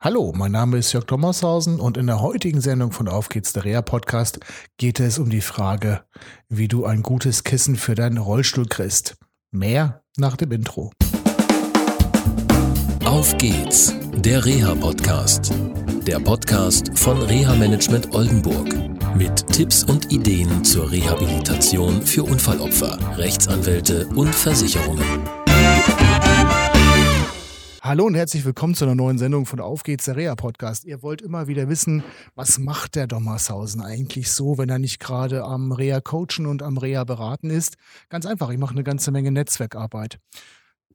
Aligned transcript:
Hallo, 0.00 0.32
mein 0.32 0.52
Name 0.52 0.78
ist 0.78 0.92
Jörg 0.92 1.06
Thomashausen 1.06 1.80
und 1.80 1.96
in 1.96 2.06
der 2.06 2.20
heutigen 2.20 2.60
Sendung 2.60 2.92
von 2.92 3.08
Auf 3.08 3.28
geht's 3.28 3.52
der 3.52 3.64
Reha 3.64 3.82
Podcast 3.82 4.38
geht 4.76 5.00
es 5.00 5.18
um 5.18 5.28
die 5.28 5.40
Frage, 5.40 6.04
wie 6.48 6.68
du 6.68 6.84
ein 6.84 7.02
gutes 7.02 7.42
Kissen 7.42 7.74
für 7.74 7.96
deinen 7.96 8.18
Rollstuhl 8.18 8.66
kriegst. 8.66 9.16
Mehr 9.50 10.04
nach 10.16 10.36
dem 10.36 10.52
Intro. 10.52 10.92
Auf 13.04 13.36
geht's, 13.38 13.92
der 14.14 14.44
Reha 14.44 14.76
Podcast. 14.76 15.52
Der 16.06 16.20
Podcast 16.20 16.96
von 16.96 17.20
Reha 17.20 17.56
Management 17.56 18.14
Oldenburg 18.14 18.72
mit 19.16 19.48
Tipps 19.48 19.82
und 19.82 20.12
Ideen 20.12 20.64
zur 20.64 20.92
Rehabilitation 20.92 22.02
für 22.02 22.22
Unfallopfer, 22.22 22.96
Rechtsanwälte 23.18 24.06
und 24.14 24.32
Versicherungen. 24.32 25.37
Hallo 27.88 28.04
und 28.04 28.16
herzlich 28.16 28.44
willkommen 28.44 28.74
zu 28.74 28.84
einer 28.84 28.94
neuen 28.94 29.16
Sendung 29.16 29.46
von 29.46 29.60
Auf 29.60 29.82
geht's 29.82 30.04
der 30.04 30.16
Reha 30.16 30.34
Podcast. 30.34 30.84
Ihr 30.84 31.02
wollt 31.02 31.22
immer 31.22 31.48
wieder 31.48 31.70
wissen, 31.70 32.04
was 32.34 32.58
macht 32.58 32.96
der 32.96 33.06
Dommershausen 33.06 33.80
eigentlich 33.80 34.30
so, 34.30 34.58
wenn 34.58 34.68
er 34.68 34.78
nicht 34.78 35.00
gerade 35.00 35.42
am 35.42 35.72
Reha 35.72 36.02
coachen 36.02 36.44
und 36.44 36.62
am 36.62 36.76
Reha 36.76 37.04
beraten 37.04 37.48
ist? 37.48 37.78
Ganz 38.10 38.26
einfach, 38.26 38.50
ich 38.50 38.58
mache 38.58 38.72
eine 38.72 38.84
ganze 38.84 39.10
Menge 39.10 39.32
Netzwerkarbeit. 39.32 40.18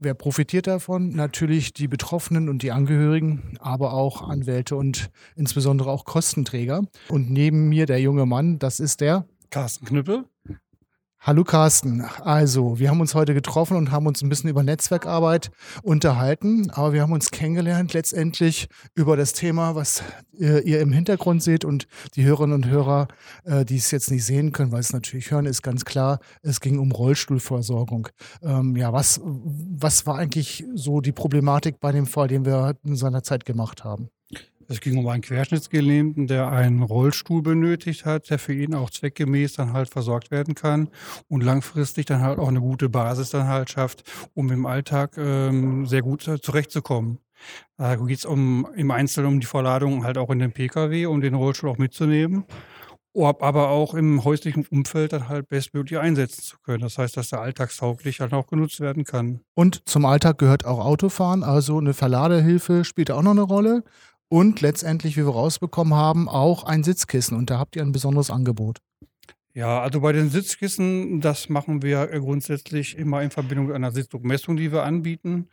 Wer 0.00 0.14
profitiert 0.14 0.66
davon? 0.66 1.10
Natürlich 1.10 1.72
die 1.72 1.86
Betroffenen 1.86 2.48
und 2.48 2.64
die 2.64 2.72
Angehörigen, 2.72 3.56
aber 3.60 3.92
auch 3.92 4.28
Anwälte 4.28 4.74
und 4.74 5.12
insbesondere 5.36 5.92
auch 5.92 6.04
Kostenträger. 6.04 6.82
Und 7.08 7.30
neben 7.30 7.68
mir 7.68 7.86
der 7.86 8.00
junge 8.00 8.26
Mann, 8.26 8.58
das 8.58 8.80
ist 8.80 9.00
der 9.00 9.26
Carsten 9.50 9.86
Knüppel. 9.86 10.24
Hallo 11.22 11.44
Carsten. 11.44 12.00
Also, 12.00 12.78
wir 12.78 12.88
haben 12.88 13.02
uns 13.02 13.14
heute 13.14 13.34
getroffen 13.34 13.76
und 13.76 13.90
haben 13.90 14.06
uns 14.06 14.22
ein 14.22 14.30
bisschen 14.30 14.48
über 14.48 14.62
Netzwerkarbeit 14.62 15.50
unterhalten, 15.82 16.70
aber 16.70 16.94
wir 16.94 17.02
haben 17.02 17.12
uns 17.12 17.30
kennengelernt 17.30 17.92
letztendlich 17.92 18.68
über 18.94 19.18
das 19.18 19.34
Thema, 19.34 19.74
was 19.74 20.02
äh, 20.38 20.60
ihr 20.62 20.80
im 20.80 20.92
Hintergrund 20.92 21.42
seht 21.42 21.66
und 21.66 21.88
die 22.16 22.24
Hörerinnen 22.24 22.54
und 22.54 22.68
Hörer, 22.68 23.08
äh, 23.44 23.66
die 23.66 23.76
es 23.76 23.90
jetzt 23.90 24.10
nicht 24.10 24.24
sehen 24.24 24.52
können, 24.52 24.72
weil 24.72 24.80
es 24.80 24.94
natürlich 24.94 25.30
hören, 25.30 25.44
ist 25.44 25.60
ganz 25.60 25.84
klar, 25.84 26.20
es 26.40 26.58
ging 26.58 26.78
um 26.78 26.90
Rollstuhlversorgung. 26.90 28.08
Ähm, 28.42 28.74
ja, 28.76 28.94
was, 28.94 29.20
was 29.22 30.06
war 30.06 30.16
eigentlich 30.16 30.64
so 30.74 31.02
die 31.02 31.12
Problematik 31.12 31.80
bei 31.80 31.92
dem 31.92 32.06
Fall, 32.06 32.28
den 32.28 32.46
wir 32.46 32.76
in 32.82 32.96
seiner 32.96 33.22
Zeit 33.22 33.44
gemacht 33.44 33.84
haben? 33.84 34.08
Es 34.70 34.80
ging 34.80 34.96
um 34.98 35.08
einen 35.08 35.20
Querschnittsgelähmten, 35.20 36.28
der 36.28 36.48
einen 36.52 36.84
Rollstuhl 36.84 37.42
benötigt 37.42 38.04
hat, 38.04 38.30
der 38.30 38.38
für 38.38 38.54
ihn 38.54 38.72
auch 38.72 38.88
zweckgemäß 38.88 39.54
dann 39.54 39.72
halt 39.72 39.88
versorgt 39.88 40.30
werden 40.30 40.54
kann 40.54 40.90
und 41.26 41.42
langfristig 41.42 42.06
dann 42.06 42.20
halt 42.20 42.38
auch 42.38 42.46
eine 42.46 42.60
gute 42.60 42.88
Basis 42.88 43.30
dann 43.30 43.48
halt 43.48 43.68
schafft, 43.68 44.04
um 44.32 44.52
im 44.52 44.66
Alltag 44.66 45.18
ähm, 45.18 45.86
sehr 45.86 46.02
gut 46.02 46.22
zurechtzukommen. 46.22 47.18
Da 47.78 47.96
geht 47.96 48.18
es 48.18 48.24
um, 48.24 48.68
im 48.76 48.92
Einzelnen 48.92 49.26
um 49.26 49.40
die 49.40 49.46
Verladung 49.46 50.04
halt 50.04 50.16
auch 50.16 50.30
in 50.30 50.38
den 50.38 50.52
Pkw, 50.52 51.06
um 51.06 51.20
den 51.20 51.34
Rollstuhl 51.34 51.70
auch 51.70 51.78
mitzunehmen 51.78 52.44
aber 53.12 53.70
auch 53.70 53.94
im 53.94 54.22
häuslichen 54.22 54.64
Umfeld 54.70 55.12
dann 55.12 55.28
halt 55.28 55.48
bestmöglich 55.48 55.98
einsetzen 55.98 56.42
zu 56.42 56.58
können. 56.60 56.82
Das 56.82 56.96
heißt, 56.96 57.16
dass 57.16 57.30
der 57.30 57.40
alltagstauglich 57.40 58.20
halt 58.20 58.32
auch 58.32 58.46
genutzt 58.46 58.78
werden 58.78 59.02
kann. 59.04 59.40
Und 59.54 59.82
zum 59.88 60.04
Alltag 60.04 60.38
gehört 60.38 60.64
auch 60.64 60.78
Autofahren, 60.78 61.42
also 61.42 61.78
eine 61.78 61.92
Verladehilfe 61.92 62.84
spielt 62.84 63.10
auch 63.10 63.22
noch 63.22 63.32
eine 63.32 63.42
Rolle 63.42 63.82
und 64.30 64.60
letztendlich, 64.60 65.16
wie 65.16 65.26
wir 65.26 65.32
rausbekommen 65.32 65.94
haben, 65.94 66.28
auch 66.28 66.64
ein 66.64 66.84
Sitzkissen. 66.84 67.36
Und 67.36 67.50
da 67.50 67.58
habt 67.58 67.76
ihr 67.76 67.82
ein 67.82 67.92
besonderes 67.92 68.30
Angebot. 68.30 68.78
Ja, 69.52 69.80
also 69.80 70.00
bei 70.00 70.12
den 70.12 70.30
Sitzkissen, 70.30 71.20
das 71.20 71.48
machen 71.48 71.82
wir 71.82 72.06
grundsätzlich 72.06 72.96
immer 72.96 73.20
in 73.20 73.32
Verbindung 73.32 73.66
mit 73.66 73.74
einer 73.74 73.90
Sitzdruckmessung, 73.90 74.56
die 74.56 74.70
wir 74.70 74.84
anbieten. 74.84 75.48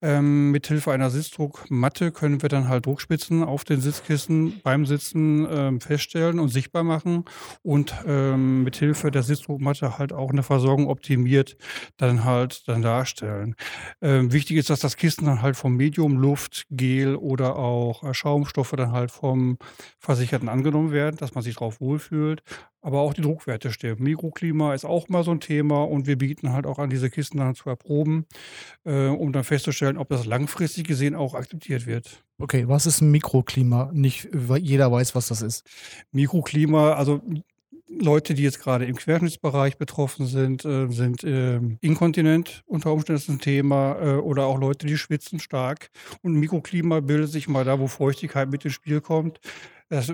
Ähm, 0.00 0.52
mithilfe 0.52 0.90
einer 0.90 1.10
Sitzdruckmatte 1.10 2.12
können 2.12 2.40
wir 2.40 2.48
dann 2.48 2.68
halt 2.68 2.86
Druckspitzen 2.86 3.44
auf 3.44 3.64
den 3.64 3.82
Sitzkissen 3.82 4.60
beim 4.62 4.86
Sitzen 4.86 5.46
ähm, 5.50 5.80
feststellen 5.82 6.38
und 6.38 6.48
sichtbar 6.48 6.82
machen 6.82 7.26
und 7.62 7.94
ähm, 8.06 8.64
mithilfe 8.64 9.10
der 9.10 9.22
Sitzdruckmatte 9.22 9.98
halt 9.98 10.14
auch 10.14 10.30
eine 10.30 10.42
Versorgung 10.42 10.88
optimiert 10.88 11.58
dann 11.98 12.24
halt 12.24 12.66
dann 12.68 12.80
darstellen. 12.80 13.54
Ähm, 14.00 14.32
wichtig 14.32 14.56
ist, 14.56 14.70
dass 14.70 14.80
das 14.80 14.96
Kissen 14.96 15.26
dann 15.26 15.42
halt 15.42 15.56
vom 15.56 15.76
Medium, 15.76 16.16
Luft, 16.16 16.64
Gel 16.70 17.16
oder 17.16 17.56
auch 17.56 18.02
äh, 18.02 18.14
Schaumstoffe 18.14 18.72
dann 18.72 18.92
halt 18.92 19.10
vom 19.10 19.58
Versicherten 19.98 20.48
angenommen 20.48 20.90
werden, 20.90 21.16
dass 21.16 21.34
man 21.34 21.44
sich 21.44 21.56
darauf 21.56 21.82
wohlfühlt 21.82 22.42
aber 22.82 23.00
auch 23.00 23.14
die 23.14 23.22
Druckwerte 23.22 23.72
stimmen. 23.72 24.02
Mikroklima 24.02 24.74
ist 24.74 24.84
auch 24.84 25.08
mal 25.08 25.24
so 25.24 25.30
ein 25.30 25.40
Thema 25.40 25.84
und 25.84 26.06
wir 26.06 26.18
bieten 26.18 26.52
halt 26.52 26.66
auch 26.66 26.78
an, 26.78 26.90
diese 26.90 27.08
Kisten 27.08 27.38
dann 27.38 27.54
zu 27.54 27.70
erproben, 27.70 28.26
äh, 28.84 29.06
um 29.06 29.32
dann 29.32 29.44
festzustellen, 29.44 29.96
ob 29.96 30.08
das 30.08 30.26
langfristig 30.26 30.86
gesehen 30.86 31.14
auch 31.14 31.34
akzeptiert 31.34 31.86
wird. 31.86 32.22
Okay, 32.38 32.68
was 32.68 32.86
ist 32.86 33.00
ein 33.00 33.10
Mikroklima? 33.10 33.90
Nicht 33.92 34.28
jeder 34.60 34.90
weiß, 34.90 35.14
was 35.14 35.28
das 35.28 35.42
ist. 35.42 35.64
Mikroklima, 36.10 36.94
also 36.94 37.22
Leute, 37.88 38.34
die 38.34 38.42
jetzt 38.42 38.60
gerade 38.60 38.86
im 38.86 38.96
Querschnittsbereich 38.96 39.76
betroffen 39.76 40.26
sind, 40.26 40.64
äh, 40.64 40.88
sind 40.88 41.24
äh, 41.24 41.60
inkontinent 41.80 42.62
unter 42.66 42.92
Umständen 42.92 43.20
ist 43.20 43.28
ein 43.28 43.38
Thema 43.38 43.96
äh, 44.00 44.14
oder 44.14 44.46
auch 44.46 44.58
Leute, 44.58 44.86
die 44.86 44.96
schwitzen 44.96 45.38
stark. 45.38 45.90
Und 46.22 46.34
Mikroklima 46.34 47.00
bildet 47.00 47.30
sich 47.30 47.48
mal 47.48 47.64
da, 47.64 47.78
wo 47.78 47.86
Feuchtigkeit 47.86 48.50
mit 48.50 48.64
ins 48.64 48.74
Spiel 48.74 49.00
kommt. 49.00 49.40
Das 49.88 50.12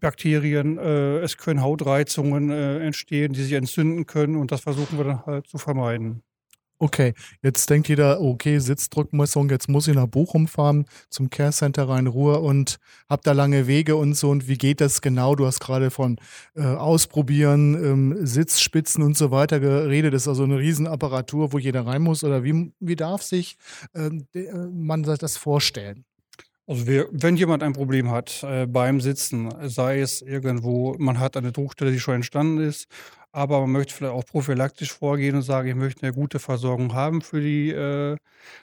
Bakterien, 0.00 0.78
äh, 0.78 1.18
es 1.18 1.36
können 1.36 1.62
Hautreizungen 1.62 2.50
äh, 2.50 2.78
entstehen, 2.80 3.32
die 3.32 3.42
sich 3.42 3.52
entzünden 3.52 4.06
können 4.06 4.36
und 4.36 4.52
das 4.52 4.60
versuchen 4.62 4.98
wir 4.98 5.04
dann 5.04 5.26
halt 5.26 5.46
zu 5.46 5.58
vermeiden. 5.58 6.22
Okay, 6.80 7.14
jetzt 7.42 7.68
denkt 7.70 7.88
jeder, 7.88 8.20
okay, 8.20 8.60
Sitzdruckmessung, 8.60 9.50
jetzt 9.50 9.68
muss 9.68 9.88
ich 9.88 9.96
nach 9.96 10.06
Bochum 10.06 10.46
fahren, 10.46 10.84
zum 11.10 11.28
Care 11.28 11.50
Center 11.50 11.88
Rhein-Ruhr 11.88 12.40
und 12.40 12.78
hab 13.08 13.22
da 13.22 13.32
lange 13.32 13.66
Wege 13.66 13.96
und 13.96 14.14
so. 14.14 14.30
Und 14.30 14.46
wie 14.46 14.56
geht 14.56 14.80
das 14.80 15.00
genau? 15.00 15.34
Du 15.34 15.44
hast 15.44 15.58
gerade 15.58 15.90
von 15.90 16.20
äh, 16.54 16.62
Ausprobieren, 16.62 17.74
ähm, 17.74 18.16
Sitzspitzen 18.24 19.02
und 19.02 19.16
so 19.16 19.32
weiter 19.32 19.58
geredet. 19.58 20.14
Das 20.14 20.22
ist 20.22 20.28
also 20.28 20.44
eine 20.44 20.58
Riesenapparatur, 20.60 21.52
wo 21.52 21.58
jeder 21.58 21.84
rein 21.84 22.02
muss. 22.02 22.22
Oder 22.22 22.44
wie, 22.44 22.72
wie 22.78 22.96
darf 22.96 23.22
sich 23.22 23.56
ähm, 23.96 24.28
äh, 24.34 24.52
man 24.70 25.02
das 25.02 25.36
vorstellen? 25.36 26.04
Also 26.68 26.86
wir, 26.86 27.08
wenn 27.10 27.36
jemand 27.36 27.62
ein 27.62 27.72
Problem 27.72 28.10
hat 28.10 28.42
äh, 28.42 28.66
beim 28.66 29.00
Sitzen, 29.00 29.48
sei 29.62 30.00
es 30.00 30.20
irgendwo, 30.20 30.94
man 30.98 31.18
hat 31.18 31.34
eine 31.38 31.50
Druckstelle, 31.50 31.90
die 31.90 31.98
schon 31.98 32.16
entstanden 32.16 32.58
ist, 32.58 32.88
aber 33.38 33.60
man 33.60 33.70
möchte 33.70 33.94
vielleicht 33.94 34.14
auch 34.14 34.26
prophylaktisch 34.26 34.92
vorgehen 34.92 35.36
und 35.36 35.42
sagen, 35.42 35.68
ich 35.68 35.76
möchte 35.76 36.02
eine 36.02 36.12
gute 36.12 36.40
Versorgung 36.40 36.92
haben 36.92 37.22
für 37.22 37.40
die, 37.40 37.70
äh, 37.70 38.16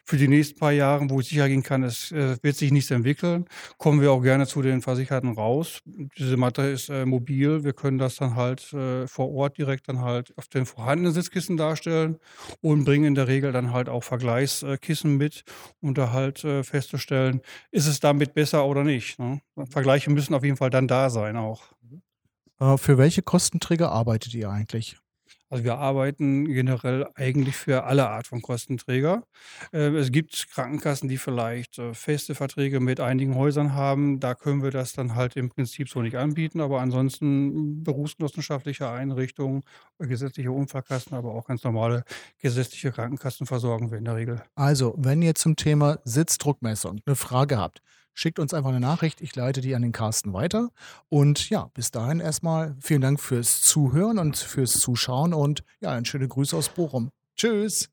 für 0.04 0.18
die 0.18 0.28
nächsten 0.28 0.60
paar 0.60 0.74
Jahre, 0.74 1.10
wo 1.10 1.22
ich 1.22 1.30
sicher 1.30 1.48
gehen 1.48 1.64
kann, 1.64 1.84
es 1.84 2.12
äh, 2.12 2.36
wird 2.42 2.58
sich 2.58 2.72
nichts 2.72 2.92
entwickeln, 2.92 3.46
kommen 3.78 4.02
wir 4.02 4.12
auch 4.12 4.22
gerne 4.22 4.48
zu 4.48 4.62
den 4.62 4.82
Versicherten 4.82 5.32
raus. 5.32 5.80
Diese 5.86 6.36
Matte 6.36 6.64
ist 6.64 6.90
äh, 6.90 7.06
mobil, 7.06 7.64
wir 7.64 7.72
können 7.72 7.98
das 7.98 8.18
dann 8.18 8.36
halt 8.36 8.74
äh, 8.74 9.08
vor 9.08 9.32
Ort 9.32 9.58
direkt 9.58 9.88
dann 9.88 10.02
halt 10.02 10.38
auf 10.38 10.50
den 10.50 10.66
vorhandenen 10.66 11.14
Sitzkissen 11.14 11.56
darstellen 11.56 12.18
und 12.62 12.84
bringen 12.84 13.06
in 13.06 13.16
der 13.16 13.30
Regel 13.30 13.54
dann 13.54 13.72
halt 13.72 13.88
auch 13.88 14.04
Vergleichskissen 14.04 15.16
mit, 15.16 15.46
um 15.80 15.94
da 15.94 16.12
halt 16.12 16.44
äh, 16.44 16.64
festzustellen, 16.64 17.40
ist 17.72 17.88
es 17.88 18.02
damit 18.02 18.34
besser 18.34 18.66
oder 18.66 18.84
nicht. 18.84 19.20
Ne? 19.20 19.40
Vergleiche 19.70 20.10
müssen 20.12 20.34
auf 20.34 20.44
jeden 20.44 20.58
Fall 20.58 20.70
dann 20.70 20.90
da 20.90 21.10
sein 21.10 21.38
auch. 21.38 21.64
Äh, 21.92 22.00
für 22.60 22.98
welche 22.98 23.22
Kostenträger 23.22 23.92
arbeitet 23.92 24.34
ihr 24.34 24.50
eigentlich? 24.50 24.98
Also 25.50 25.64
wir 25.64 25.78
arbeiten 25.78 26.46
generell 26.46 27.08
eigentlich 27.16 27.56
für 27.56 27.84
alle 27.84 28.10
Art 28.10 28.28
von 28.28 28.42
Kostenträger. 28.42 29.24
Äh, 29.72 29.90
es 29.96 30.12
gibt 30.12 30.48
Krankenkassen, 30.52 31.08
die 31.08 31.18
vielleicht 31.18 31.78
äh, 31.78 31.94
feste 31.94 32.34
Verträge 32.34 32.80
mit 32.80 33.00
einigen 33.00 33.36
Häusern 33.36 33.74
haben. 33.74 34.20
Da 34.20 34.34
können 34.34 34.64
wir 34.64 34.72
das 34.72 34.94
dann 34.94 35.16
halt 35.16 35.36
im 35.36 35.50
Prinzip 35.50 35.88
so 35.88 36.02
nicht 36.02 36.18
anbieten. 36.18 36.62
Aber 36.62 36.82
ansonsten 36.82 37.84
berufsgenossenschaftliche 37.84 38.90
Einrichtungen, 38.90 39.62
gesetzliche 40.00 40.52
Unfallkassen, 40.52 41.16
aber 41.16 41.34
auch 41.34 41.46
ganz 41.46 41.64
normale 41.64 42.04
gesetzliche 42.40 42.92
Krankenkassen 42.92 43.46
versorgen 43.46 43.92
wir 43.92 44.00
in 44.00 44.06
der 44.06 44.16
Regel. 44.16 44.42
Also, 44.56 44.96
wenn 44.98 45.22
ihr 45.22 45.36
zum 45.36 45.56
Thema 45.56 46.00
Sitzdruckmessung 46.06 47.02
eine 47.06 47.16
Frage 47.16 47.58
habt, 47.58 47.82
schickt 48.16 48.40
uns 48.40 48.56
einfach 48.56 48.70
eine 48.70 48.80
Nachricht. 48.80 49.22
Ich 49.22 49.36
leite 49.36 49.62
die 49.62 49.76
an 49.76 49.84
den 49.84 49.92
Carsten 49.92 50.34
weiter. 50.34 50.70
Und 51.10 51.52
ja, 51.52 51.70
bis 51.76 51.92
dahin 51.92 52.20
erstmal 52.20 52.76
vielen 52.82 53.02
Dank 53.02 53.20
fürs 53.20 53.62
Zuhören 53.62 54.18
und 54.18 54.38
fürs 54.38 54.80
Zuschauen 54.80 55.36
und 55.36 55.64
ja, 55.82 55.92
ein 55.92 56.06
schöne 56.06 56.28
Grüße 56.28 56.58
aus 56.58 56.70
Bochum. 56.70 57.12
Tschüss. 57.36 57.92